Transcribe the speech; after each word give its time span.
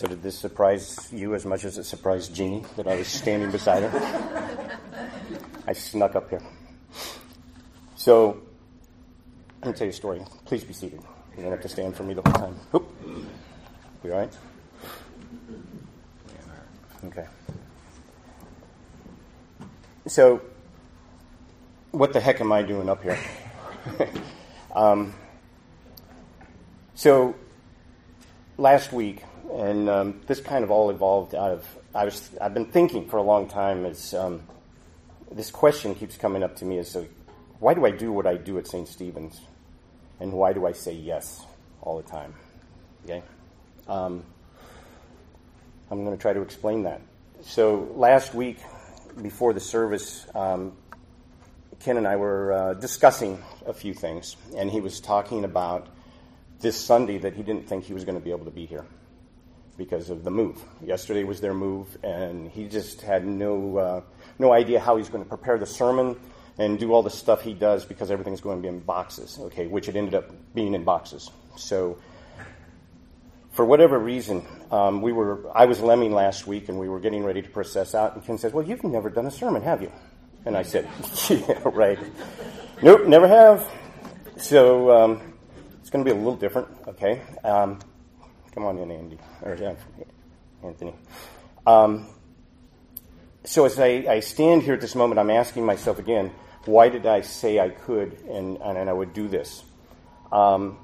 So, 0.00 0.06
did 0.06 0.22
this 0.22 0.38
surprise 0.38 1.12
you 1.12 1.34
as 1.34 1.44
much 1.44 1.66
as 1.66 1.76
it 1.76 1.84
surprised 1.84 2.34
Jeannie 2.34 2.64
that 2.76 2.88
I 2.88 2.96
was 2.96 3.06
standing 3.06 3.50
beside 3.50 3.82
her? 3.82 4.78
I 5.66 5.74
snuck 5.74 6.16
up 6.16 6.30
here. 6.30 6.40
So, 7.96 8.40
let 9.60 9.66
me 9.66 9.72
tell 9.74 9.86
you 9.86 9.90
a 9.90 9.92
story. 9.92 10.22
Please 10.46 10.64
be 10.64 10.72
seated. 10.72 11.02
You 11.36 11.42
don't 11.42 11.52
have 11.52 11.60
to 11.60 11.68
stand 11.68 11.94
for 11.94 12.04
me 12.04 12.14
the 12.14 12.22
whole 12.22 12.32
time. 12.32 12.56
Oop. 12.74 12.90
You 14.02 14.14
all 14.14 14.20
right? 14.20 14.32
Okay. 17.04 17.26
So, 20.06 20.40
what 21.90 22.14
the 22.14 22.20
heck 22.20 22.40
am 22.40 22.52
I 22.52 22.62
doing 22.62 22.88
up 22.88 23.02
here? 23.02 23.18
um, 24.74 25.12
so, 26.94 27.34
last 28.56 28.94
week, 28.94 29.24
and 29.54 29.88
um, 29.88 30.20
this 30.26 30.40
kind 30.40 30.64
of 30.64 30.70
all 30.70 30.90
evolved 30.90 31.34
out 31.34 31.50
of 31.50 31.78
I 31.94 32.04
was 32.04 32.30
I've 32.40 32.54
been 32.54 32.66
thinking 32.66 33.08
for 33.08 33.16
a 33.16 33.22
long 33.22 33.48
time. 33.48 33.84
Um, 34.16 34.42
this 35.30 35.50
question 35.50 35.94
keeps 35.94 36.16
coming 36.16 36.42
up 36.42 36.56
to 36.56 36.64
me: 36.64 36.78
is 36.78 36.96
why 37.58 37.74
do 37.74 37.84
I 37.84 37.90
do 37.90 38.12
what 38.12 38.26
I 38.26 38.36
do 38.36 38.58
at 38.58 38.66
St. 38.66 38.86
Stephen's, 38.86 39.40
and 40.20 40.32
why 40.32 40.52
do 40.52 40.66
I 40.66 40.72
say 40.72 40.92
yes 40.92 41.44
all 41.82 41.96
the 41.96 42.08
time? 42.08 42.34
Okay, 43.04 43.22
um, 43.88 44.22
I'm 45.90 46.04
going 46.04 46.16
to 46.16 46.20
try 46.20 46.32
to 46.32 46.42
explain 46.42 46.84
that. 46.84 47.00
So 47.42 47.92
last 47.96 48.34
week, 48.34 48.58
before 49.20 49.52
the 49.52 49.60
service, 49.60 50.26
um, 50.34 50.76
Ken 51.80 51.96
and 51.96 52.06
I 52.06 52.16
were 52.16 52.52
uh, 52.52 52.74
discussing 52.74 53.42
a 53.66 53.72
few 53.72 53.94
things, 53.94 54.36
and 54.56 54.70
he 54.70 54.80
was 54.80 55.00
talking 55.00 55.44
about 55.44 55.88
this 56.60 56.76
Sunday 56.76 57.18
that 57.18 57.34
he 57.34 57.42
didn't 57.42 57.66
think 57.66 57.84
he 57.84 57.94
was 57.94 58.04
going 58.04 58.18
to 58.18 58.22
be 58.22 58.30
able 58.30 58.44
to 58.44 58.50
be 58.50 58.66
here 58.66 58.84
because 59.80 60.10
of 60.10 60.24
the 60.24 60.30
move. 60.30 60.62
Yesterday 60.84 61.24
was 61.24 61.40
their 61.40 61.54
move, 61.54 61.96
and 62.04 62.50
he 62.50 62.68
just 62.68 63.00
had 63.00 63.26
no 63.26 63.78
uh, 63.78 64.00
no 64.38 64.52
idea 64.52 64.78
how 64.78 64.98
he's 64.98 65.08
going 65.08 65.24
to 65.24 65.28
prepare 65.28 65.56
the 65.56 65.64
sermon 65.64 66.20
and 66.58 66.78
do 66.78 66.92
all 66.92 67.02
the 67.02 67.08
stuff 67.08 67.40
he 67.40 67.54
does 67.54 67.86
because 67.86 68.10
everything's 68.10 68.42
going 68.42 68.58
to 68.58 68.62
be 68.62 68.68
in 68.68 68.80
boxes. 68.80 69.38
Okay, 69.40 69.66
which 69.66 69.88
it 69.88 69.96
ended 69.96 70.14
up 70.14 70.30
being 70.54 70.74
in 70.74 70.84
boxes. 70.84 71.30
So, 71.56 71.98
for 73.52 73.64
whatever 73.64 73.98
reason, 73.98 74.44
um, 74.70 75.00
we 75.00 75.12
were 75.12 75.50
I 75.54 75.64
was 75.64 75.80
lemming 75.80 76.12
last 76.12 76.46
week, 76.46 76.68
and 76.68 76.78
we 76.78 76.90
were 76.90 77.00
getting 77.00 77.24
ready 77.24 77.40
to 77.40 77.48
process 77.48 77.94
out. 77.94 78.14
And 78.14 78.22
Ken 78.22 78.36
says, 78.36 78.52
"Well, 78.52 78.66
you've 78.66 78.84
never 78.84 79.08
done 79.08 79.24
a 79.24 79.30
sermon, 79.30 79.62
have 79.62 79.80
you?" 79.80 79.90
And 80.44 80.58
I 80.58 80.62
said, 80.62 80.86
"Yeah, 81.30 81.58
right. 81.64 81.98
Nope, 82.82 83.06
never 83.06 83.26
have." 83.26 83.66
So. 84.36 84.90
Um, 84.90 85.30
it's 85.90 85.96
going 85.96 86.04
to 86.04 86.14
be 86.14 86.16
a 86.16 86.22
little 86.22 86.36
different, 86.36 86.68
okay? 86.86 87.20
Um, 87.42 87.80
come 88.52 88.64
on 88.64 88.78
in, 88.78 88.90
Andy, 88.90 89.18
or 89.42 89.52
Anthony. 90.62 90.94
Um, 91.66 92.08
so 93.44 93.64
as 93.64 93.78
I, 93.78 94.04
I, 94.08 94.20
stand 94.20 94.62
here 94.62 94.74
at 94.74 94.80
this 94.80 94.94
moment, 94.94 95.18
I'm 95.18 95.30
asking 95.30 95.64
myself 95.64 95.98
again, 95.98 96.32
why 96.64 96.88
did 96.88 97.06
I 97.06 97.22
say 97.22 97.58
I 97.58 97.70
could 97.70 98.20
and, 98.28 98.58
and 98.58 98.90
I 98.90 98.92
would 98.92 99.14
do 99.14 99.28
this? 99.28 99.62
Um, 100.30 100.78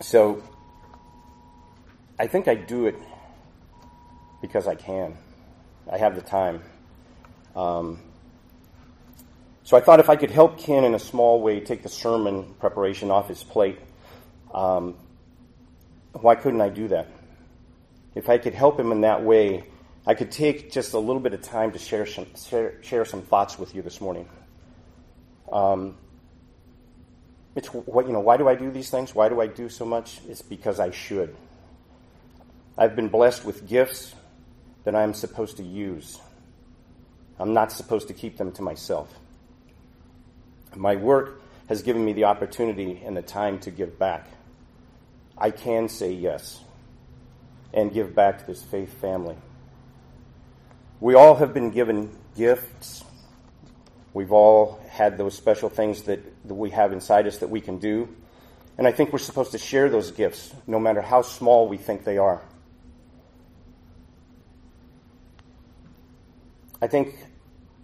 so 0.00 0.42
I 2.18 2.26
think 2.26 2.48
I 2.48 2.54
do 2.54 2.86
it 2.86 2.96
because 4.40 4.66
I 4.66 4.74
can. 4.74 5.16
I 5.90 5.98
have 5.98 6.14
the 6.14 6.22
time. 6.22 6.62
Um, 7.54 8.00
so 9.62 9.76
I 9.76 9.80
thought 9.80 10.00
if 10.00 10.10
I 10.10 10.16
could 10.16 10.30
help 10.30 10.58
Ken 10.58 10.84
in 10.84 10.94
a 10.94 10.98
small 10.98 11.40
way 11.40 11.60
take 11.60 11.82
the 11.82 11.88
sermon 11.88 12.54
preparation 12.60 13.10
off 13.10 13.28
his 13.28 13.42
plate, 13.42 13.78
um, 14.54 14.94
why 16.22 16.34
couldn't 16.34 16.60
I 16.60 16.68
do 16.68 16.88
that? 16.88 17.08
If 18.14 18.28
I 18.28 18.38
could 18.38 18.54
help 18.54 18.80
him 18.80 18.92
in 18.92 19.02
that 19.02 19.22
way, 19.22 19.64
I 20.06 20.14
could 20.14 20.30
take 20.30 20.72
just 20.72 20.94
a 20.94 20.98
little 20.98 21.20
bit 21.20 21.34
of 21.34 21.42
time 21.42 21.72
to 21.72 21.78
share 21.78 22.06
some, 22.06 22.26
share, 22.36 22.82
share 22.82 23.04
some 23.04 23.22
thoughts 23.22 23.58
with 23.58 23.74
you 23.74 23.82
this 23.82 24.00
morning. 24.00 24.28
Um, 25.52 25.96
it's 27.54 27.68
what 27.68 28.06
you 28.06 28.12
know. 28.12 28.20
Why 28.20 28.36
do 28.36 28.48
I 28.48 28.54
do 28.54 28.70
these 28.70 28.90
things? 28.90 29.14
Why 29.14 29.28
do 29.28 29.40
I 29.40 29.46
do 29.46 29.68
so 29.68 29.84
much? 29.84 30.20
It's 30.28 30.42
because 30.42 30.78
I 30.78 30.90
should. 30.90 31.34
I've 32.78 32.94
been 32.94 33.08
blessed 33.08 33.44
with 33.44 33.66
gifts 33.66 34.14
that 34.84 34.94
I'm 34.94 35.14
supposed 35.14 35.56
to 35.56 35.64
use. 35.64 36.20
I'm 37.38 37.54
not 37.54 37.72
supposed 37.72 38.08
to 38.08 38.14
keep 38.14 38.36
them 38.36 38.52
to 38.52 38.62
myself. 38.62 39.12
My 40.74 40.96
work 40.96 41.40
has 41.68 41.82
given 41.82 42.04
me 42.04 42.12
the 42.12 42.24
opportunity 42.24 43.02
and 43.04 43.16
the 43.16 43.22
time 43.22 43.58
to 43.60 43.70
give 43.70 43.98
back. 43.98 44.28
I 45.38 45.50
can 45.50 45.88
say 45.88 46.12
yes 46.12 46.60
and 47.74 47.92
give 47.92 48.14
back 48.14 48.38
to 48.38 48.46
this 48.46 48.62
faith 48.62 48.92
family. 49.00 49.36
We 51.00 51.14
all 51.14 51.34
have 51.34 51.52
been 51.52 51.70
given 51.70 52.10
gifts. 52.36 53.04
We've 54.14 54.32
all 54.32 54.80
had 54.88 55.18
those 55.18 55.34
special 55.34 55.68
things 55.68 56.02
that, 56.02 56.20
that 56.48 56.54
we 56.54 56.70
have 56.70 56.92
inside 56.92 57.26
us 57.26 57.38
that 57.38 57.48
we 57.48 57.60
can 57.60 57.78
do. 57.78 58.08
And 58.78 58.86
I 58.86 58.92
think 58.92 59.12
we're 59.12 59.18
supposed 59.18 59.52
to 59.52 59.58
share 59.58 59.90
those 59.90 60.10
gifts, 60.10 60.54
no 60.66 60.78
matter 60.78 61.02
how 61.02 61.22
small 61.22 61.68
we 61.68 61.76
think 61.76 62.04
they 62.04 62.18
are. 62.18 62.42
I 66.80 66.86
think 66.86 67.14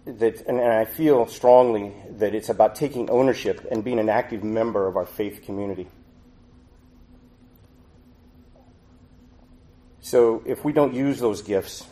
that, 0.05 0.41
and 0.47 0.59
I 0.59 0.85
feel 0.85 1.27
strongly 1.27 1.93
that 2.17 2.35
it's 2.35 2.49
about 2.49 2.75
taking 2.75 3.09
ownership 3.09 3.65
and 3.71 3.83
being 3.83 3.99
an 3.99 4.09
active 4.09 4.43
member 4.43 4.87
of 4.87 4.97
our 4.97 5.05
faith 5.05 5.43
community. 5.43 5.87
So 10.03 10.43
if 10.45 10.65
we 10.65 10.73
don't 10.73 10.93
use 10.93 11.17
those 11.17 11.41
gifts, 11.41 11.87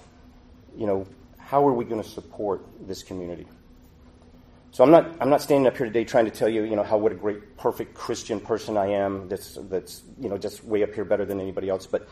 you 0.77 0.85
know, 0.85 1.07
how 1.37 1.65
are 1.65 1.71
we 1.71 1.85
going 1.85 2.03
to 2.03 2.07
support 2.07 2.61
this 2.85 3.03
community? 3.03 3.47
So 4.71 4.83
I'm 4.83 4.91
not, 4.91 5.15
I'm 5.21 5.29
not 5.29 5.41
standing 5.41 5.65
up 5.65 5.77
here 5.77 5.85
today 5.85 6.03
trying 6.03 6.25
to 6.25 6.31
tell 6.31 6.49
you, 6.49 6.63
you 6.63 6.75
know, 6.75 6.83
how 6.83 6.97
what 6.97 7.13
a 7.13 7.15
great, 7.15 7.55
perfect 7.55 7.93
Christian 7.93 8.41
person 8.41 8.75
I 8.75 8.87
am 8.87 9.29
that's, 9.29 9.57
that's, 9.69 10.03
you 10.19 10.27
know, 10.27 10.37
just 10.37 10.61
way 10.65 10.83
up 10.83 10.93
here 10.93 11.05
better 11.05 11.23
than 11.23 11.39
anybody 11.39 11.69
else. 11.69 11.87
But 11.87 12.09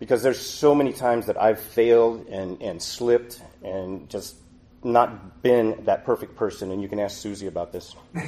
because 0.00 0.20
there's 0.20 0.40
so 0.40 0.74
many 0.74 0.92
times 0.92 1.26
that 1.26 1.40
I've 1.40 1.60
failed 1.60 2.26
and, 2.26 2.60
and 2.60 2.82
slipped 2.82 3.40
and 3.62 4.10
just 4.10 4.34
not 4.82 5.42
been 5.42 5.84
that 5.84 6.04
perfect 6.04 6.34
person. 6.34 6.72
And 6.72 6.82
you 6.82 6.88
can 6.88 6.98
ask 6.98 7.18
Susie 7.18 7.46
about 7.46 7.70
this. 7.70 7.94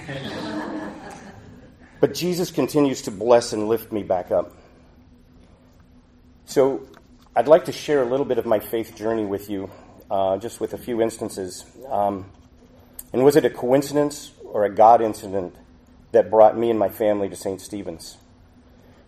but 2.01 2.15
Jesus 2.15 2.53
continues 2.53 3.03
to 3.03 3.11
bless 3.11 3.53
and 3.53 3.67
lift 3.67 3.91
me 3.91 4.05
back 4.05 4.31
up. 4.31 4.55
So 6.47 6.87
I'd 7.39 7.47
like 7.47 7.67
to 7.67 7.73
share 7.73 8.03
a 8.03 8.05
little 8.05 8.27
bit 8.27 8.39
of 8.39 8.47
my 8.47 8.59
faith 8.59 8.97
journey 8.97 9.25
with 9.25 9.49
you, 9.49 9.71
uh, 10.11 10.39
just 10.39 10.59
with 10.59 10.75
a 10.75 10.77
few 10.77 11.01
instances. 11.01 11.65
Um, 11.89 12.33
and 13.13 13.25
was 13.25 13.37
it 13.37 13.45
a 13.45 13.51
coincidence 13.51 14.33
or 14.43 14.65
a 14.65 14.69
God 14.69 15.01
incident 15.01 15.55
that 16.11 16.31
brought 16.31 16.59
me 16.59 16.69
and 16.69 16.81
my 16.81 16.89
family 16.89 17.29
to 17.29 17.37
St. 17.37 17.61
Stephen's? 17.61 18.17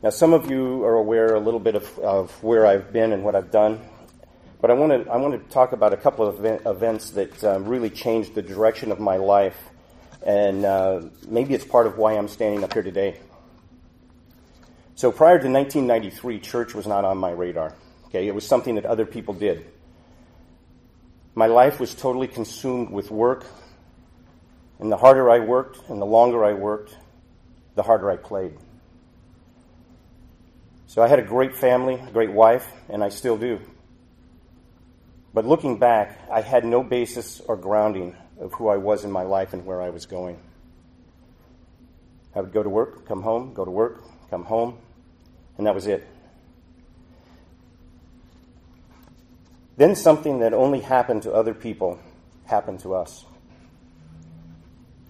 Now, 0.00 0.10
some 0.10 0.32
of 0.32 0.48
you 0.48 0.84
are 0.84 0.94
aware 0.94 1.34
a 1.34 1.40
little 1.40 1.58
bit 1.58 1.74
of, 1.74 1.98
of 1.98 2.30
where 2.40 2.66
I've 2.66 2.92
been 2.92 3.12
and 3.12 3.24
what 3.24 3.34
I've 3.34 3.50
done, 3.50 3.80
but 4.60 4.70
I 4.70 4.74
want 4.74 5.06
to 5.06 5.10
I 5.10 5.16
want 5.16 5.34
to 5.34 5.52
talk 5.52 5.72
about 5.72 5.92
a 5.92 5.96
couple 5.96 6.24
of 6.24 6.38
event, 6.38 6.62
events 6.66 7.10
that 7.10 7.42
um, 7.42 7.64
really 7.64 7.90
changed 7.90 8.36
the 8.36 8.42
direction 8.42 8.92
of 8.92 9.00
my 9.00 9.16
life, 9.16 9.58
and 10.24 10.64
uh, 10.64 11.00
maybe 11.26 11.52
it's 11.54 11.64
part 11.64 11.88
of 11.88 11.98
why 11.98 12.12
I'm 12.12 12.28
standing 12.28 12.62
up 12.62 12.74
here 12.74 12.84
today. 12.84 13.19
So, 14.94 15.10
prior 15.10 15.40
to 15.40 15.48
1993, 15.50 16.38
church 16.38 16.76
was 16.76 16.86
not 16.86 17.04
on 17.04 17.19
my 17.19 17.32
radar. 17.32 17.74
Okay, 18.10 18.26
it 18.26 18.34
was 18.34 18.47
something 18.47 18.75
that 18.75 18.84
other 18.84 19.06
people 19.06 19.34
did. 19.34 19.65
My 21.37 21.47
life 21.47 21.78
was 21.78 21.94
totally 21.94 22.26
consumed 22.26 22.91
with 22.91 23.10
work, 23.10 23.47
and 24.81 24.91
the 24.91 24.97
harder 24.97 25.31
I 25.31 25.38
worked 25.38 25.88
and 25.88 26.03
the 26.03 26.06
longer 26.06 26.44
I 26.44 26.54
worked, 26.54 26.97
the 27.76 27.84
harder 27.84 28.10
I 28.10 28.16
played. 28.16 28.56
So 30.88 31.03
I 31.03 31.06
had 31.06 31.20
a 31.20 31.22
great 31.22 31.54
family, 31.54 31.94
a 31.94 32.10
great 32.10 32.32
wife, 32.32 32.66
and 32.88 33.04
I 33.04 33.10
still 33.10 33.38
do. 33.38 33.61
But 35.32 35.46
looking 35.46 35.79
back, 35.79 36.19
I 36.29 36.40
had 36.40 36.64
no 36.64 36.82
basis 36.82 37.40
or 37.40 37.56
grounding 37.56 38.17
of 38.40 38.52
who 38.55 38.67
I 38.67 38.79
was 38.79 39.05
in 39.05 39.12
my 39.12 39.23
life 39.23 39.52
and 39.52 39.64
where 39.64 39.81
I 39.81 39.90
was 39.90 40.06
going. 40.06 40.40
I 42.34 42.40
would 42.40 42.52
go 42.52 42.64
to 42.64 42.69
work, 42.69 43.06
come 43.06 43.23
home, 43.23 43.55
go 43.55 43.64
to 43.64 43.70
work, 43.70 44.02
come 44.31 44.44
home, 44.44 44.79
and 45.58 45.67
that 45.69 45.76
was 45.76 45.87
it. 45.87 46.05
Then 49.76 49.94
something 49.94 50.40
that 50.40 50.52
only 50.52 50.81
happened 50.81 51.22
to 51.22 51.32
other 51.32 51.55
people 51.55 51.99
happened 52.44 52.81
to 52.81 52.94
us. 52.94 53.25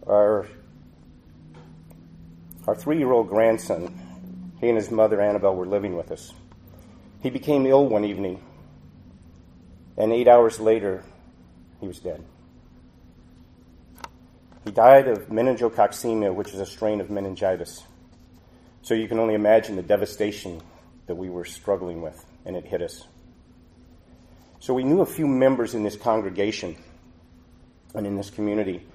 Our, 0.06 0.46
our 2.66 2.74
three 2.74 2.98
year 2.98 3.10
old 3.12 3.28
grandson, 3.28 3.98
he 4.60 4.68
and 4.68 4.76
his 4.76 4.90
mother 4.90 5.20
Annabelle 5.20 5.56
were 5.56 5.66
living 5.66 5.96
with 5.96 6.10
us. 6.10 6.32
He 7.22 7.30
became 7.30 7.66
ill 7.66 7.86
one 7.86 8.04
evening, 8.04 8.42
and 9.96 10.12
eight 10.12 10.28
hours 10.28 10.58
later, 10.60 11.02
he 11.80 11.86
was 11.86 11.98
dead. 11.98 12.24
He 14.64 14.70
died 14.70 15.08
of 15.08 15.28
meningococcemia, 15.28 16.34
which 16.34 16.52
is 16.52 16.60
a 16.60 16.66
strain 16.66 17.00
of 17.00 17.10
meningitis. 17.10 17.82
So 18.82 18.94
you 18.94 19.08
can 19.08 19.18
only 19.18 19.34
imagine 19.34 19.76
the 19.76 19.82
devastation 19.82 20.60
that 21.06 21.14
we 21.14 21.28
were 21.28 21.44
struggling 21.44 22.02
with, 22.02 22.24
and 22.44 22.56
it 22.56 22.64
hit 22.64 22.82
us. 22.82 23.06
So 24.60 24.74
we 24.74 24.84
knew 24.84 25.00
a 25.00 25.06
few 25.06 25.26
members 25.26 25.74
in 25.74 25.82
this 25.82 25.96
congregation 25.96 26.76
and 27.94 28.06
in 28.06 28.16
this 28.16 28.30
community, 28.30 28.86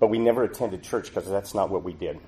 but 0.00 0.08
we 0.08 0.18
never 0.18 0.42
attended 0.42 0.82
church 0.82 1.06
because 1.06 1.28
that's 1.28 1.54
not 1.54 1.70
what 1.70 1.84
we 1.84 1.92
did. 1.92 2.18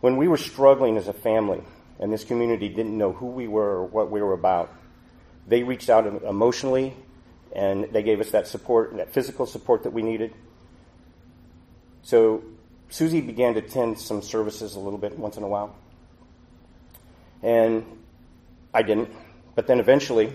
When 0.00 0.16
we 0.16 0.28
were 0.28 0.38
struggling 0.38 0.96
as 0.96 1.08
a 1.08 1.12
family 1.12 1.62
and 1.98 2.12
this 2.12 2.24
community 2.24 2.68
didn't 2.68 2.96
know 2.96 3.12
who 3.12 3.26
we 3.26 3.48
were 3.48 3.80
or 3.80 3.84
what 3.86 4.10
we 4.10 4.22
were 4.22 4.32
about, 4.32 4.72
they 5.46 5.64
reached 5.64 5.90
out 5.90 6.06
emotionally 6.22 6.94
and 7.52 7.88
they 7.92 8.02
gave 8.02 8.20
us 8.20 8.30
that 8.30 8.46
support 8.46 8.96
that 8.96 9.12
physical 9.12 9.46
support 9.46 9.82
that 9.82 9.92
we 9.92 10.02
needed. 10.02 10.32
So 12.02 12.44
Susie 12.88 13.20
began 13.20 13.54
to 13.54 13.60
attend 13.60 13.98
some 13.98 14.22
services 14.22 14.76
a 14.76 14.80
little 14.80 14.98
bit 14.98 15.18
once 15.18 15.36
in 15.36 15.42
a 15.42 15.48
while. 15.48 15.74
And 17.42 17.84
I 18.72 18.82
didn't. 18.82 19.10
But 19.54 19.66
then 19.66 19.80
eventually, 19.80 20.32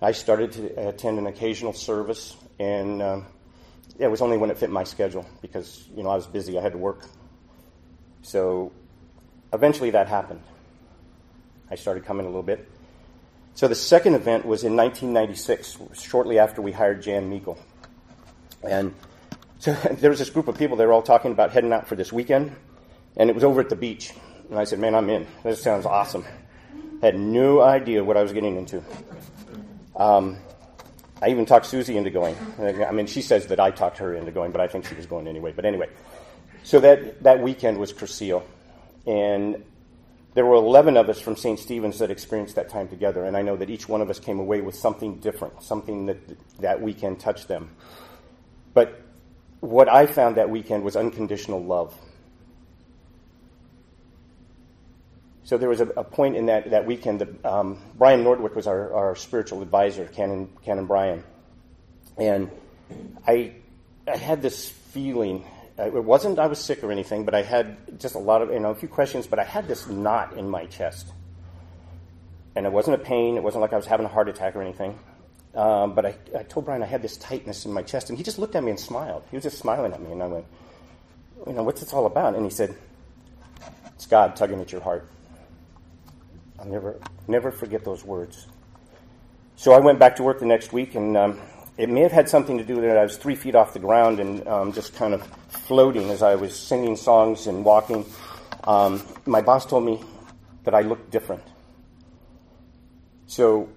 I 0.00 0.12
started 0.12 0.52
to 0.52 0.88
attend 0.88 1.18
an 1.18 1.26
occasional 1.26 1.72
service, 1.72 2.36
and 2.58 3.02
um, 3.02 3.26
it 3.98 4.08
was 4.08 4.20
only 4.20 4.36
when 4.36 4.50
it 4.50 4.58
fit 4.58 4.70
my 4.70 4.84
schedule 4.84 5.26
because 5.40 5.88
you 5.96 6.02
know 6.02 6.10
I 6.10 6.16
was 6.16 6.26
busy. 6.26 6.58
I 6.58 6.62
had 6.62 6.72
to 6.72 6.78
work. 6.78 7.06
So 8.22 8.72
eventually, 9.52 9.90
that 9.90 10.08
happened. 10.08 10.42
I 11.70 11.76
started 11.76 12.04
coming 12.04 12.26
a 12.26 12.28
little 12.28 12.42
bit. 12.42 12.68
So 13.54 13.68
the 13.68 13.74
second 13.74 14.14
event 14.14 14.44
was 14.44 14.64
in 14.64 14.74
1996, 14.76 15.78
shortly 16.00 16.38
after 16.38 16.60
we 16.60 16.72
hired 16.72 17.02
Jan 17.02 17.30
Meikle. 17.30 17.56
And 18.62 18.94
so 19.58 19.72
there 19.92 20.10
was 20.10 20.18
this 20.18 20.30
group 20.30 20.48
of 20.48 20.58
people, 20.58 20.76
they 20.76 20.86
were 20.86 20.92
all 20.92 21.02
talking 21.02 21.30
about 21.30 21.52
heading 21.52 21.72
out 21.72 21.86
for 21.86 21.94
this 21.94 22.12
weekend, 22.12 22.54
and 23.16 23.30
it 23.30 23.34
was 23.34 23.44
over 23.44 23.60
at 23.60 23.68
the 23.68 23.76
beach. 23.76 24.12
And 24.50 24.58
I 24.58 24.64
said, 24.64 24.78
Man, 24.78 24.94
I'm 24.94 25.08
in. 25.08 25.26
This 25.42 25.62
sounds 25.62 25.86
awesome. 25.86 26.24
Had 27.04 27.20
no 27.20 27.60
idea 27.60 28.02
what 28.02 28.16
I 28.16 28.22
was 28.22 28.32
getting 28.32 28.56
into. 28.56 28.82
Um, 29.94 30.38
I 31.20 31.28
even 31.28 31.44
talked 31.44 31.66
Susie 31.66 31.98
into 31.98 32.08
going. 32.08 32.34
I 32.58 32.92
mean, 32.92 33.04
she 33.04 33.20
says 33.20 33.48
that 33.48 33.60
I 33.60 33.72
talked 33.72 33.98
her 33.98 34.14
into 34.14 34.30
going, 34.30 34.52
but 34.52 34.62
I 34.62 34.68
think 34.68 34.86
she 34.86 34.94
was 34.94 35.04
going 35.04 35.28
anyway. 35.28 35.52
But 35.54 35.66
anyway, 35.66 35.90
so 36.62 36.80
that, 36.80 37.22
that 37.22 37.42
weekend 37.42 37.76
was 37.76 37.92
Crucial. 37.92 38.42
And 39.06 39.62
there 40.32 40.46
were 40.46 40.54
11 40.54 40.96
of 40.96 41.10
us 41.10 41.20
from 41.20 41.36
St. 41.36 41.58
Stephen's 41.58 41.98
that 41.98 42.10
experienced 42.10 42.54
that 42.54 42.70
time 42.70 42.88
together, 42.88 43.26
and 43.26 43.36
I 43.36 43.42
know 43.42 43.56
that 43.56 43.68
each 43.68 43.86
one 43.86 44.00
of 44.00 44.08
us 44.08 44.18
came 44.18 44.40
away 44.40 44.62
with 44.62 44.74
something 44.74 45.16
different, 45.16 45.62
something 45.62 46.06
that 46.06 46.16
that 46.60 46.80
weekend 46.80 47.20
touched 47.20 47.48
them. 47.48 47.68
But 48.72 49.02
what 49.60 49.90
I 49.90 50.06
found 50.06 50.38
that 50.38 50.48
weekend 50.48 50.82
was 50.82 50.96
unconditional 50.96 51.62
love. 51.62 51.94
So 55.44 55.58
there 55.58 55.68
was 55.68 55.80
a, 55.80 55.86
a 55.88 56.04
point 56.04 56.36
in 56.36 56.46
that, 56.46 56.70
that 56.70 56.86
weekend 56.86 57.20
that 57.20 57.44
um, 57.44 57.78
Brian 57.96 58.24
Nordwick 58.24 58.54
was 58.54 58.66
our, 58.66 58.92
our 58.92 59.16
spiritual 59.16 59.62
advisor, 59.62 60.06
Canon, 60.06 60.48
Canon 60.64 60.86
Brian. 60.86 61.22
And 62.16 62.50
I, 63.26 63.52
I 64.06 64.16
had 64.16 64.42
this 64.42 64.68
feeling 64.68 65.44
uh, 65.78 65.86
it 65.86 66.04
wasn't 66.04 66.38
I 66.38 66.46
was 66.46 66.60
sick 66.60 66.84
or 66.84 66.92
anything, 66.92 67.24
but 67.24 67.34
I 67.34 67.42
had 67.42 67.98
just 67.98 68.14
a 68.14 68.18
lot 68.18 68.42
of, 68.42 68.50
you 68.50 68.60
know, 68.60 68.70
a 68.70 68.74
few 68.74 68.88
questions, 68.88 69.26
but 69.26 69.38
I 69.38 69.44
had 69.44 69.66
this 69.66 69.88
knot 69.88 70.36
in 70.36 70.48
my 70.48 70.66
chest. 70.66 71.08
And 72.54 72.64
it 72.64 72.72
wasn't 72.72 73.00
a 73.00 73.04
pain, 73.04 73.36
it 73.36 73.42
wasn't 73.42 73.62
like 73.62 73.72
I 73.72 73.76
was 73.76 73.86
having 73.86 74.06
a 74.06 74.08
heart 74.08 74.28
attack 74.28 74.54
or 74.54 74.62
anything. 74.62 74.96
Um, 75.56 75.94
but 75.94 76.06
I, 76.06 76.14
I 76.38 76.42
told 76.44 76.66
Brian 76.66 76.82
I 76.82 76.86
had 76.86 77.02
this 77.02 77.16
tightness 77.16 77.64
in 77.64 77.72
my 77.72 77.82
chest, 77.82 78.08
and 78.08 78.16
he 78.16 78.22
just 78.22 78.38
looked 78.38 78.54
at 78.54 78.62
me 78.62 78.70
and 78.70 78.78
smiled. 78.78 79.24
He 79.30 79.36
was 79.36 79.42
just 79.42 79.58
smiling 79.58 79.92
at 79.92 80.00
me, 80.00 80.12
and 80.12 80.22
I 80.22 80.26
went, 80.26 80.46
you 81.46 81.52
know, 81.52 81.64
what's 81.64 81.80
this 81.80 81.92
all 81.92 82.06
about? 82.06 82.36
And 82.36 82.44
he 82.44 82.50
said, 82.50 82.76
it's 83.94 84.06
God 84.06 84.36
tugging 84.36 84.60
at 84.60 84.70
your 84.70 84.80
heart. 84.80 85.08
I'll 86.58 86.66
never, 86.66 87.00
never 87.28 87.50
forget 87.50 87.84
those 87.84 88.04
words. 88.04 88.46
So 89.56 89.72
I 89.72 89.80
went 89.80 89.98
back 89.98 90.16
to 90.16 90.22
work 90.22 90.40
the 90.40 90.46
next 90.46 90.72
week, 90.72 90.94
and 90.94 91.16
um, 91.16 91.40
it 91.76 91.88
may 91.88 92.00
have 92.00 92.12
had 92.12 92.28
something 92.28 92.58
to 92.58 92.64
do 92.64 92.76
with 92.76 92.84
it. 92.84 92.96
I 92.96 93.02
was 93.02 93.16
three 93.16 93.34
feet 93.34 93.54
off 93.54 93.72
the 93.72 93.78
ground 93.78 94.20
and 94.20 94.46
um, 94.46 94.72
just 94.72 94.94
kind 94.94 95.14
of 95.14 95.26
floating 95.48 96.10
as 96.10 96.22
I 96.22 96.36
was 96.36 96.56
singing 96.56 96.96
songs 96.96 97.46
and 97.46 97.64
walking. 97.64 98.04
Um, 98.64 99.02
my 99.26 99.42
boss 99.42 99.66
told 99.66 99.84
me 99.84 100.00
that 100.64 100.74
I 100.74 100.82
looked 100.82 101.10
different. 101.10 101.42
So 103.26 103.68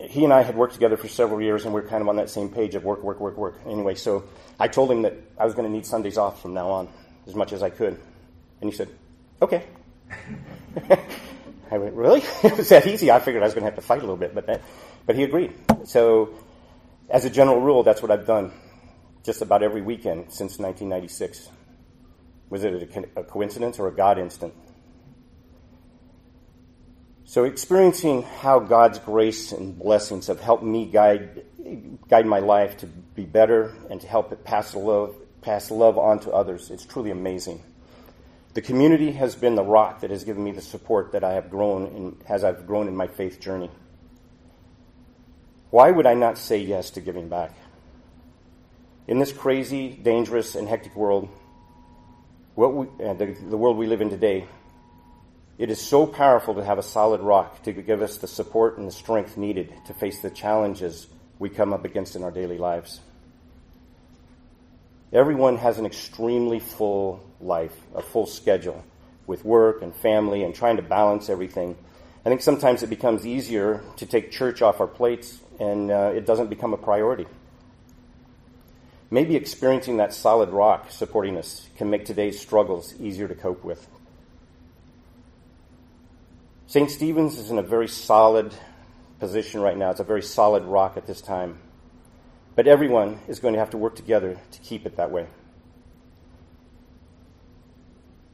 he 0.00 0.24
and 0.24 0.32
I 0.32 0.42
had 0.42 0.56
worked 0.56 0.74
together 0.74 0.96
for 0.96 1.08
several 1.08 1.40
years, 1.40 1.64
and 1.64 1.74
we 1.74 1.80
are 1.80 1.88
kind 1.88 2.02
of 2.02 2.08
on 2.08 2.16
that 2.16 2.30
same 2.30 2.48
page 2.48 2.74
of 2.74 2.84
work, 2.84 3.02
work, 3.02 3.18
work, 3.18 3.36
work. 3.36 3.60
Anyway, 3.66 3.94
so 3.96 4.24
I 4.60 4.68
told 4.68 4.90
him 4.90 5.02
that 5.02 5.14
I 5.38 5.44
was 5.44 5.54
going 5.54 5.66
to 5.66 5.72
need 5.72 5.86
Sundays 5.86 6.18
off 6.18 6.40
from 6.40 6.54
now 6.54 6.68
on 6.70 6.88
as 7.26 7.34
much 7.34 7.52
as 7.52 7.62
I 7.62 7.70
could. 7.70 7.98
And 8.60 8.70
he 8.70 8.76
said, 8.76 8.88
okay. 9.42 9.64
I 11.70 11.78
went, 11.78 11.94
really? 11.94 12.22
it 12.42 12.56
was 12.56 12.68
that 12.70 12.86
easy. 12.86 13.10
I 13.10 13.20
figured 13.20 13.42
I 13.42 13.46
was 13.46 13.54
going 13.54 13.62
to 13.62 13.70
have 13.70 13.76
to 13.76 13.82
fight 13.82 13.98
a 13.98 14.02
little 14.02 14.16
bit, 14.16 14.34
but, 14.34 14.46
that, 14.46 14.62
but 15.06 15.16
he 15.16 15.24
agreed. 15.24 15.52
So 15.84 16.34
as 17.10 17.24
a 17.24 17.30
general 17.30 17.60
rule, 17.60 17.82
that's 17.82 18.02
what 18.02 18.10
I've 18.10 18.26
done 18.26 18.52
just 19.24 19.42
about 19.42 19.62
every 19.62 19.82
weekend 19.82 20.32
since 20.32 20.58
1996. 20.58 21.50
Was 22.50 22.64
it 22.64 22.82
a, 23.16 23.22
coincidence 23.24 23.78
or 23.78 23.88
a 23.88 23.92
God 23.92 24.18
instant? 24.18 24.54
So, 27.24 27.44
experiencing 27.44 28.22
how 28.22 28.58
God's 28.58 28.98
grace 28.98 29.52
and 29.52 29.78
blessings 29.78 30.28
have 30.28 30.40
helped 30.40 30.64
me 30.64 30.86
guide, 30.86 31.44
guide 32.08 32.24
my 32.24 32.38
life 32.38 32.78
to 32.78 32.86
be 32.86 33.26
better 33.26 33.74
and 33.90 34.00
to 34.00 34.06
help 34.06 34.32
it 34.32 34.44
pass 34.44 34.74
love, 34.74 35.14
pass 35.42 35.70
love 35.70 35.98
on 35.98 36.20
to 36.20 36.30
others, 36.30 36.70
it's 36.70 36.86
truly 36.86 37.10
amazing. 37.10 37.62
The 38.58 38.62
community 38.62 39.12
has 39.12 39.36
been 39.36 39.54
the 39.54 39.62
rock 39.62 40.00
that 40.00 40.10
has 40.10 40.24
given 40.24 40.42
me 40.42 40.50
the 40.50 40.60
support 40.60 41.12
that 41.12 41.22
I 41.22 41.34
have 41.34 41.48
grown 41.48 41.86
in, 41.86 42.16
as 42.28 42.42
I've 42.42 42.66
grown 42.66 42.88
in 42.88 42.96
my 42.96 43.06
faith 43.06 43.38
journey. 43.38 43.70
Why 45.70 45.92
would 45.92 46.06
I 46.06 46.14
not 46.14 46.38
say 46.38 46.58
yes 46.58 46.90
to 46.90 47.00
giving 47.00 47.28
back? 47.28 47.52
In 49.06 49.20
this 49.20 49.30
crazy, 49.30 49.90
dangerous, 49.90 50.56
and 50.56 50.66
hectic 50.66 50.96
world, 50.96 51.28
what 52.56 52.74
we, 52.74 52.86
uh, 53.06 53.14
the, 53.14 53.26
the 53.48 53.56
world 53.56 53.76
we 53.76 53.86
live 53.86 54.00
in 54.00 54.10
today, 54.10 54.48
it 55.56 55.70
is 55.70 55.80
so 55.80 56.04
powerful 56.04 56.54
to 56.54 56.64
have 56.64 56.78
a 56.78 56.82
solid 56.82 57.20
rock 57.20 57.62
to 57.62 57.72
give 57.72 58.02
us 58.02 58.18
the 58.18 58.26
support 58.26 58.76
and 58.76 58.88
the 58.88 58.92
strength 58.92 59.36
needed 59.36 59.72
to 59.86 59.94
face 59.94 60.20
the 60.20 60.30
challenges 60.30 61.06
we 61.38 61.48
come 61.48 61.72
up 61.72 61.84
against 61.84 62.16
in 62.16 62.24
our 62.24 62.32
daily 62.32 62.58
lives. 62.58 63.02
Everyone 65.12 65.56
has 65.56 65.78
an 65.78 65.86
extremely 65.86 66.60
full 66.60 67.24
life, 67.40 67.74
a 67.94 68.02
full 68.02 68.26
schedule 68.26 68.84
with 69.26 69.44
work 69.44 69.82
and 69.82 69.94
family 69.94 70.42
and 70.42 70.54
trying 70.54 70.76
to 70.76 70.82
balance 70.82 71.30
everything. 71.30 71.76
I 72.26 72.28
think 72.28 72.42
sometimes 72.42 72.82
it 72.82 72.90
becomes 72.90 73.26
easier 73.26 73.82
to 73.96 74.06
take 74.06 74.30
church 74.30 74.60
off 74.60 74.80
our 74.80 74.86
plates 74.86 75.40
and 75.58 75.90
uh, 75.90 76.12
it 76.14 76.26
doesn't 76.26 76.50
become 76.50 76.74
a 76.74 76.76
priority. 76.76 77.26
Maybe 79.10 79.36
experiencing 79.36 79.96
that 79.96 80.12
solid 80.12 80.50
rock 80.50 80.90
supporting 80.90 81.38
us 81.38 81.66
can 81.76 81.88
make 81.88 82.04
today's 82.04 82.38
struggles 82.38 82.94
easier 83.00 83.28
to 83.28 83.34
cope 83.34 83.64
with. 83.64 83.86
St. 86.66 86.90
Stephen's 86.90 87.38
is 87.38 87.50
in 87.50 87.58
a 87.58 87.62
very 87.62 87.88
solid 87.88 88.52
position 89.20 89.62
right 89.62 89.76
now. 89.76 89.90
It's 89.90 90.00
a 90.00 90.04
very 90.04 90.22
solid 90.22 90.64
rock 90.64 90.98
at 90.98 91.06
this 91.06 91.22
time. 91.22 91.58
But 92.58 92.66
everyone 92.66 93.20
is 93.28 93.38
going 93.38 93.54
to 93.54 93.60
have 93.60 93.70
to 93.70 93.78
work 93.78 93.94
together 93.94 94.36
to 94.50 94.58
keep 94.58 94.84
it 94.84 94.96
that 94.96 95.12
way. 95.12 95.28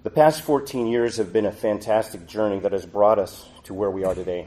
The 0.03 0.09
past 0.09 0.41
14 0.41 0.87
years 0.87 1.19
have 1.19 1.31
been 1.31 1.45
a 1.45 1.53
fantastic 1.53 2.27
journey 2.27 2.59
that 2.61 2.73
has 2.73 2.87
brought 2.87 3.19
us 3.19 3.47
to 3.65 3.75
where 3.75 3.91
we 3.91 4.03
are 4.03 4.15
today, 4.15 4.47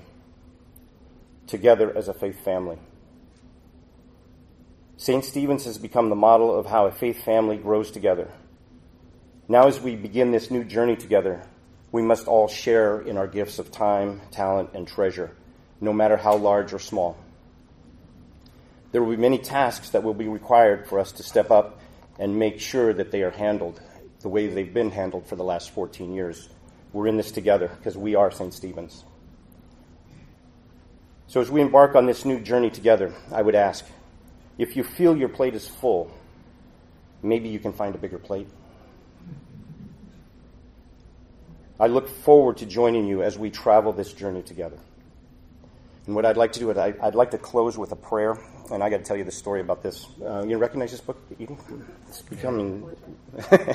together 1.45 1.95
as 1.95 2.07
a 2.07 2.15
faith 2.15 2.43
family. 2.43 2.79
St. 4.97 5.23
Stephen's 5.23 5.65
has 5.65 5.77
become 5.77 6.09
the 6.09 6.15
model 6.15 6.57
of 6.57 6.65
how 6.65 6.87
a 6.87 6.91
faith 6.91 7.23
family 7.23 7.57
grows 7.57 7.91
together. 7.91 8.31
Now, 9.47 9.67
as 9.67 9.79
we 9.79 9.95
begin 9.95 10.31
this 10.31 10.49
new 10.49 10.63
journey 10.63 10.95
together, 10.95 11.43
we 11.91 12.01
must 12.01 12.27
all 12.27 12.47
share 12.47 12.99
in 12.99 13.15
our 13.15 13.27
gifts 13.27 13.59
of 13.59 13.71
time, 13.71 14.21
talent, 14.31 14.71
and 14.73 14.87
treasure, 14.87 15.29
no 15.79 15.93
matter 15.93 16.17
how 16.17 16.35
large 16.35 16.73
or 16.73 16.79
small. 16.79 17.15
There 18.97 19.03
will 19.03 19.15
be 19.15 19.21
many 19.21 19.37
tasks 19.37 19.91
that 19.91 20.01
will 20.01 20.15
be 20.15 20.27
required 20.27 20.87
for 20.87 20.97
us 20.97 21.11
to 21.11 21.21
step 21.21 21.51
up 21.51 21.79
and 22.17 22.39
make 22.39 22.59
sure 22.59 22.91
that 22.93 23.11
they 23.11 23.21
are 23.21 23.29
handled 23.29 23.79
the 24.21 24.27
way 24.27 24.47
they've 24.47 24.73
been 24.73 24.89
handled 24.89 25.27
for 25.27 25.35
the 25.35 25.43
last 25.43 25.69
14 25.69 26.15
years. 26.15 26.49
We're 26.93 27.05
in 27.05 27.15
this 27.15 27.29
together 27.29 27.67
because 27.67 27.95
we 27.95 28.15
are 28.15 28.31
St. 28.31 28.51
Stephen's. 28.51 29.03
So, 31.27 31.39
as 31.41 31.51
we 31.51 31.61
embark 31.61 31.93
on 31.93 32.07
this 32.07 32.25
new 32.25 32.39
journey 32.39 32.71
together, 32.71 33.13
I 33.31 33.43
would 33.43 33.53
ask 33.53 33.85
if 34.57 34.75
you 34.75 34.83
feel 34.83 35.15
your 35.15 35.29
plate 35.29 35.53
is 35.53 35.67
full, 35.67 36.11
maybe 37.21 37.49
you 37.49 37.59
can 37.59 37.73
find 37.73 37.93
a 37.93 37.99
bigger 37.99 38.17
plate. 38.17 38.49
I 41.79 41.85
look 41.85 42.09
forward 42.09 42.57
to 42.57 42.65
joining 42.65 43.05
you 43.05 43.21
as 43.21 43.37
we 43.37 43.51
travel 43.51 43.93
this 43.93 44.11
journey 44.11 44.41
together. 44.41 44.79
And 46.07 46.15
what 46.15 46.25
I'd 46.25 46.37
like 46.37 46.53
to 46.53 46.59
do 46.59 46.71
is 46.71 46.77
I'd 46.77 47.15
like 47.15 47.31
to 47.31 47.37
close 47.37 47.77
with 47.77 47.91
a 47.91 47.95
prayer 47.95 48.39
and 48.71 48.83
I 48.83 48.89
got 48.89 48.97
to 48.97 49.03
tell 49.03 49.17
you 49.17 49.23
the 49.23 49.31
story 49.31 49.61
about 49.61 49.83
this. 49.83 50.07
Uh, 50.23 50.45
you 50.45 50.57
recognize 50.57 50.91
this 50.91 51.01
book, 51.01 51.17
Eden? 51.39 51.57
It's 52.07 52.21
becoming. 52.21 52.89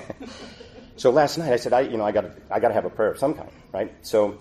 so 0.97 1.11
last 1.11 1.39
night 1.39 1.53
I 1.53 1.57
said, 1.57 1.73
I, 1.73 1.81
you 1.81 1.97
know, 1.97 2.05
I 2.05 2.12
got, 2.12 2.27
I 2.51 2.61
got 2.61 2.69
to 2.69 2.75
have 2.75 2.85
a 2.85 2.91
prayer 2.91 3.11
of 3.11 3.19
some 3.19 3.35
kind, 3.35 3.51
right? 3.73 3.95
So, 4.03 4.39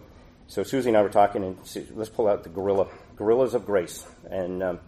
So 0.47 0.63
Susie 0.63 0.89
and 0.89 0.97
I 0.97 1.01
were 1.01 1.09
talking, 1.09 1.43
and 1.43 1.57
she, 1.65 1.85
let's 1.93 2.09
pull 2.09 2.27
out 2.27 2.43
the 2.43 2.49
guerrilla, 2.49 2.87
Guerrillas 3.15 3.53
of 3.53 3.65
Grace, 3.65 4.05
and 4.29 4.61
um, 4.61 4.79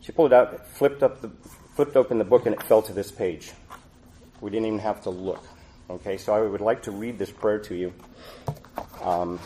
she 0.00 0.12
pulled 0.12 0.32
it 0.32 0.36
out, 0.36 0.68
flipped 0.68 1.02
up 1.02 1.20
the, 1.20 1.30
flipped 1.74 1.96
open 1.96 2.18
the 2.18 2.24
book, 2.24 2.46
and 2.46 2.54
it 2.54 2.62
fell 2.62 2.82
to 2.82 2.92
this 2.92 3.10
page. 3.10 3.50
We 4.40 4.50
didn't 4.50 4.66
even 4.66 4.78
have 4.78 5.02
to 5.02 5.10
look. 5.10 5.42
Okay, 5.88 6.16
so 6.18 6.32
I 6.32 6.40
would 6.40 6.60
like 6.60 6.82
to 6.82 6.92
read 6.92 7.18
this 7.18 7.30
prayer 7.30 7.58
to 7.58 7.74
you. 7.74 7.92
Um, 9.02 9.40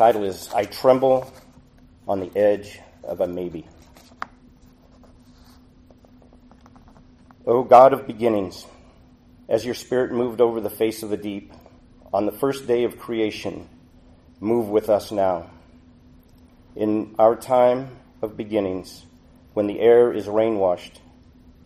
title 0.00 0.24
is 0.24 0.48
"I 0.54 0.64
Tremble 0.64 1.30
on 2.08 2.20
the 2.20 2.34
Edge 2.34 2.80
of 3.04 3.20
a 3.20 3.26
Maybe." 3.26 3.66
O 7.46 7.62
God 7.64 7.92
of 7.92 8.06
beginnings, 8.06 8.64
as 9.46 9.62
your 9.62 9.74
Spirit 9.74 10.10
moved 10.10 10.40
over 10.40 10.58
the 10.58 10.70
face 10.70 11.02
of 11.02 11.10
the 11.10 11.18
deep 11.18 11.52
on 12.14 12.24
the 12.24 12.32
first 12.32 12.66
day 12.66 12.84
of 12.84 12.98
creation, 12.98 13.68
move 14.40 14.70
with 14.70 14.88
us 14.88 15.12
now. 15.12 15.50
In 16.74 17.14
our 17.18 17.36
time 17.36 17.98
of 18.22 18.38
beginnings, 18.38 19.04
when 19.52 19.66
the 19.66 19.80
air 19.80 20.14
is 20.14 20.26
rain 20.26 20.56
washed, 20.56 20.98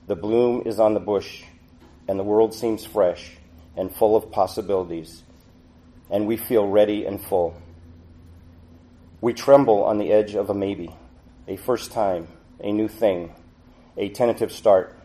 the 0.08 0.16
bloom 0.16 0.62
is 0.66 0.80
on 0.80 0.94
the 0.94 0.98
bush, 0.98 1.44
and 2.08 2.18
the 2.18 2.24
world 2.24 2.52
seems 2.52 2.84
fresh 2.84 3.36
and 3.76 3.94
full 3.94 4.16
of 4.16 4.32
possibilities, 4.32 5.22
and 6.10 6.26
we 6.26 6.36
feel 6.36 6.66
ready 6.66 7.06
and 7.06 7.20
full. 7.20 7.54
We 9.24 9.32
tremble 9.32 9.84
on 9.84 9.96
the 9.96 10.12
edge 10.12 10.34
of 10.34 10.50
a 10.50 10.54
maybe, 10.54 10.94
a 11.48 11.56
first 11.56 11.92
time, 11.92 12.28
a 12.60 12.70
new 12.70 12.88
thing, 12.88 13.34
a 13.96 14.10
tentative 14.10 14.52
start, 14.52 14.98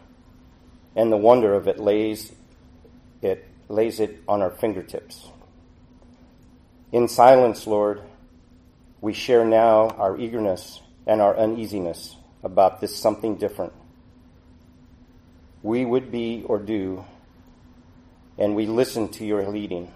and 0.94 1.10
the 1.10 1.16
wonder 1.16 1.54
of 1.54 1.70
it 1.70 1.80
lays 1.80 2.34
it 3.22 3.48
lays 3.70 4.02
it 4.02 4.22
on 4.28 4.42
our 4.42 4.50
fingertips. 4.50 5.30
In 6.92 7.08
silence, 7.08 7.66
Lord, 7.66 8.02
we 9.00 9.14
share 9.14 9.46
now 9.46 9.88
our 9.92 10.20
eagerness 10.20 10.82
and 11.08 11.22
our 11.22 11.38
uneasiness 11.38 12.18
about 12.44 12.82
this 12.82 12.94
something 12.98 13.38
different. 13.38 13.72
We 15.64 15.86
would 15.86 16.12
be 16.12 16.44
or 16.46 16.60
do, 16.60 17.06
and 18.38 18.54
we 18.54 18.66
listen 18.66 19.08
to 19.14 19.26
your 19.26 19.48
leading 19.48 19.94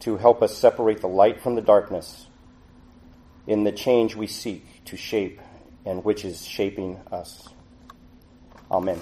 to 0.00 0.16
help 0.16 0.42
us 0.42 0.58
separate 0.58 1.00
the 1.00 1.06
light 1.06 1.40
from 1.40 1.54
the 1.54 1.62
darkness 1.62 2.26
in 3.46 3.64
the 3.64 3.72
change 3.72 4.16
we 4.16 4.26
seek 4.26 4.64
to 4.86 4.96
shape 4.96 5.40
and 5.84 6.04
which 6.04 6.24
is 6.24 6.44
shaping 6.44 7.00
us. 7.12 7.48
Amen. 8.70 9.00